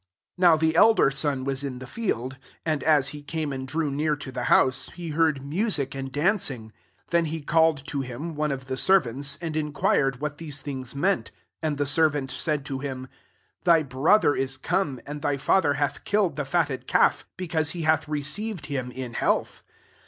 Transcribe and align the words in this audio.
25" 0.39 0.51
Now 0.51 0.57
the 0.57 0.75
elder 0.75 1.11
son 1.11 1.43
was 1.43 1.63
it 1.63 1.79
the 1.79 1.85
field; 1.85 2.37
and, 2.65 2.81
as 2.83 3.09
he 3.09 3.21
cune 3.21 3.51
aoAi 3.51 3.67
drew 3.67 3.91
near 3.91 4.15
to 4.15 4.31
the 4.31 4.45
house» 4.45 4.89
be 4.97 5.11
heard 5.11 5.45
music 5.45 5.93
and 5.93 6.11
dancing. 6.11 6.71
96i 7.09 7.09
Then 7.11 7.25
he 7.25 7.41
called 7.41 7.85
to 7.85 8.01
him 8.01 8.33
one 8.33 8.49
ofc 8.49 8.61
the 8.61 8.77
servants, 8.77 9.37
and 9.43 9.55
inquired 9.55 10.17
wkatk 10.19 10.37
these 10.37 10.59
things 10.59 10.95
meant. 10.95 11.27
27 11.27 11.39
And 11.61 11.81
(AH 11.81 11.85
servant 11.85 12.31
said 12.31 12.65
to 12.65 12.79
him, 12.79 13.09
*■ 13.65 13.71
Thft 13.83 13.89
brother 13.89 14.35
is 14.35 14.57
come; 14.57 14.99
and 15.05 15.21
thy 15.21 15.37
&tbiN 15.37 15.75
hath 15.75 16.03
killed 16.03 16.35
the 16.35 16.45
fisitted 16.45 16.87
cal^ 16.87 17.23
be^^ 17.37 17.47
cause 17.51 17.69
he 17.69 17.83
hath 17.83 18.07
received 18.07 18.69
bim 18.69 18.89
health.' 19.13 19.61